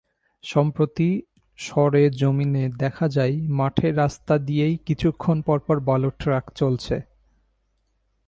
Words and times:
সম্প্রতি 0.43 1.09
সরেজমিনে 1.59 2.69
দেখা 2.79 3.07
যায়, 3.07 3.35
মাঠে 3.49 3.91
রাস্তা 3.91 4.37
দিয়েই 4.37 4.77
কিছুক্ষণ 4.85 5.41
পরপর 5.41 5.79
বালুর 5.79 6.13
ট্রাক 6.19 6.45
চলছে। 6.55 6.95